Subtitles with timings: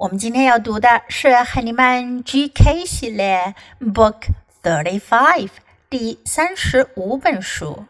[0.00, 4.28] 我们今天要读的是海尼曼 GK 系列 Book
[4.62, 5.50] Thirty Five
[5.90, 7.84] 第三十五本书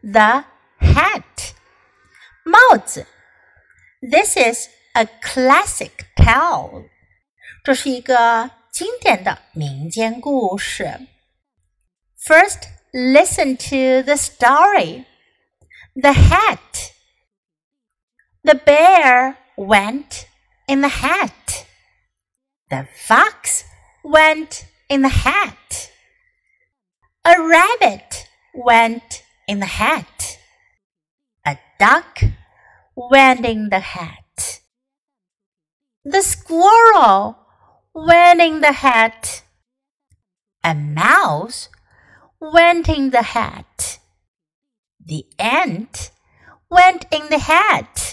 [0.00, 0.44] ，The
[0.78, 1.24] Hat
[2.44, 3.08] 帽子。
[4.00, 6.84] This is a classic tale，
[7.64, 11.00] 这是一个经典的民间故事。
[12.24, 15.04] First, listen to the story.
[16.00, 16.92] The hat.
[18.44, 20.26] The bear went
[20.68, 21.66] in the hat.
[22.70, 23.64] The fox
[24.02, 25.90] went in the hat.
[27.24, 30.38] A rabbit went in the hat.
[31.44, 32.20] A duck
[32.96, 34.60] went in the hat.
[36.04, 37.36] The squirrel
[37.94, 39.42] went in the hat.
[40.62, 41.68] A mouse
[42.40, 43.98] went in the hat.
[45.04, 46.10] The ant
[46.70, 48.05] went in the hat.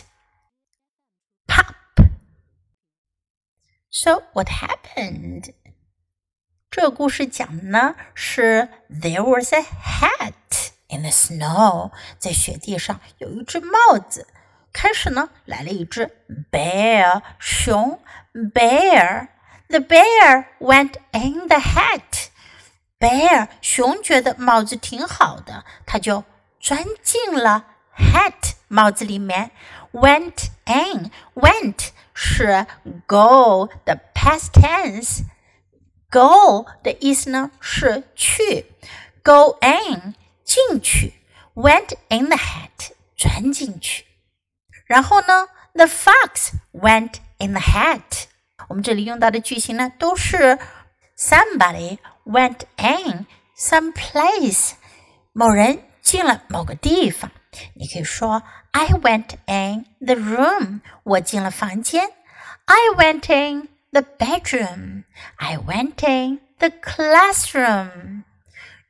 [4.03, 5.55] So what happened？
[6.71, 14.27] 这个故事讲的呢是 There was a hat in the snow，在雪地上有一只帽子。
[14.73, 16.11] 开始呢来了一只
[16.53, 18.01] bear 熊
[18.33, 26.25] bear。The bear went in the hat。bear 熊觉得帽子挺好的，他就
[26.61, 27.65] 钻进了
[27.97, 29.51] hat 帽子里面。
[29.93, 32.67] Went in went 是
[33.07, 38.67] go 的 past tense。go 的意思呢是去，
[39.23, 41.15] go in 进去，
[41.55, 44.05] went in the hat 钻进去。
[44.87, 48.27] 然后呢，the fox went in the hat。
[48.69, 50.59] 我们这里用到的句型呢都是
[51.17, 54.73] somebody went in some place，
[55.33, 57.31] 某人进了某个地方。
[57.75, 62.05] 你可以说 I went in the room，我进了房间。
[62.67, 65.05] I went in the bedroom.
[65.37, 68.25] I went in the classroom.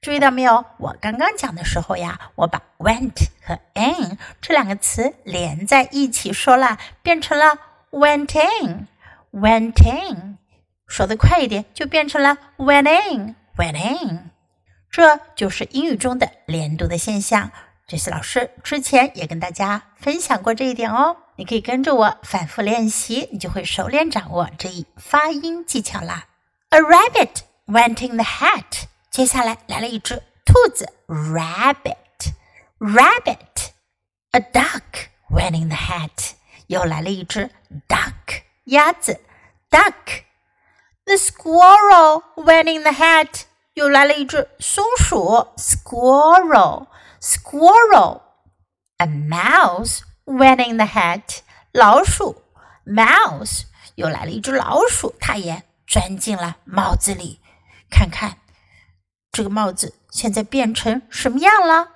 [0.01, 0.65] 注意到没有？
[0.79, 7.59] 我刚刚讲的时候呀，我把 went 和 in 这两个词连在一起说了，变成了
[7.91, 10.39] went in。went in，
[10.87, 14.31] 说的快一点，就变成了 went in。went in，
[14.91, 17.51] 这就是英语中的连读的现象。
[17.86, 26.28] 这些老师之前也跟大家分享过这一点哦，你可以跟着我反复练习，你就会熟练掌握这一发音技巧啦。
[26.70, 28.86] A rabbit went in the hat。
[29.12, 31.98] 接下来来了一只兔子，rabbit，rabbit。
[34.32, 36.32] A duck went in the hat。
[36.68, 37.52] 又来了一只
[37.88, 39.20] duck，鸭子
[39.70, 40.24] ，duck。
[41.06, 43.42] The squirrel went in the hat。
[43.74, 46.88] 又来了一只松鼠，squirrel。
[47.23, 48.23] squirrel.
[48.99, 51.41] A mouse went in the hat.
[51.73, 52.43] 老鼠，
[52.85, 53.63] mouse
[53.95, 57.41] 又来了一只老鼠，它也钻进了帽子里。
[57.91, 58.39] 看看
[59.31, 61.91] 这个帽子现在变成什么样了？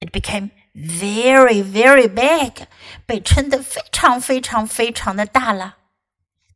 [0.00, 2.66] It became very, very big，
[3.04, 5.76] 被撑得非常非常非常的大了。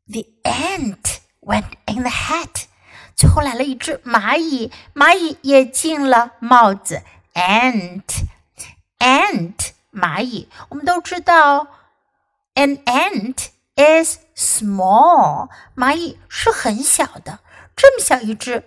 [0.06, 2.66] The ant went in the hat。
[3.16, 7.02] 最后来了一只蚂蚁，蚂蚁也进了帽子。
[7.37, 8.25] Ant
[8.97, 11.67] ant 蚂蚁，我们都知道
[12.55, 17.39] ，an ant is small，蚂蚁是很小的，
[17.75, 18.63] 这么小一只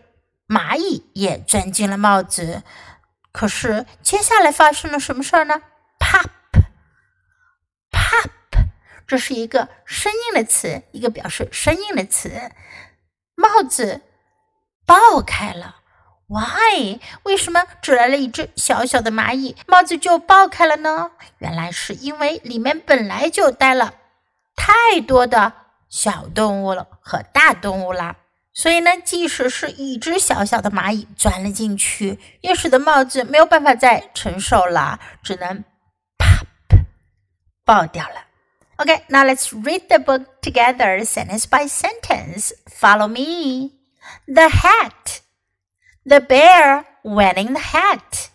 [0.46, 2.62] 蚂蚁也钻进了帽子。
[3.32, 5.62] 可是接下来发生了什么事儿呢
[5.98, 6.30] ？pop
[7.90, 8.30] pop，
[9.06, 12.52] 这是一个声音的词，一个表示声音的词，
[13.34, 14.00] 帽子
[14.86, 15.79] 爆开了。
[16.30, 17.00] Why？
[17.24, 21.10] 为什么只来了一只小小的蚂蚁，帽子就爆开了呢？
[21.38, 23.94] 原来是因为里面本来就待了
[24.54, 25.52] 太多的
[25.88, 28.14] 小动物了和大动物啦。
[28.52, 35.64] 所以呢，即使是一只小小的蚂蚁钻了进去，也使得帽子没有办法再承受了，只能
[36.16, 36.46] pop
[37.64, 38.26] 爆掉了。
[38.76, 42.52] OK，now let's read the book together, sentence by sentence.
[42.66, 43.72] Follow me.
[44.32, 45.22] The hat.
[46.04, 48.30] The bear went in the hat.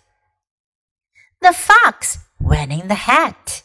[1.41, 3.63] The fox went in the hat.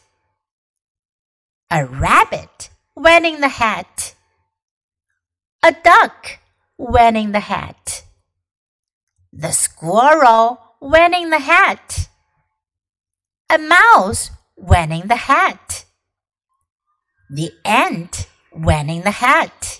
[1.69, 4.15] A rabbit went in the hat.
[5.63, 6.39] A duck
[6.77, 8.03] went in the hat.
[9.31, 12.09] The squirrel went in the hat.
[13.49, 15.85] A mouse went in the hat.
[17.29, 19.79] The ant went in the hat.